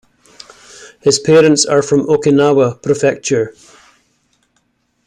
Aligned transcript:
His 1.01 1.19
parents 1.19 1.63
are 1.63 1.83
from 1.83 2.07
Okinawa 2.07 2.81
Prefecture. 2.81 3.53